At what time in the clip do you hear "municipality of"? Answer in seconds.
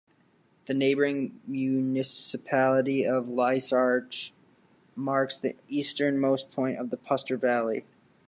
1.45-3.27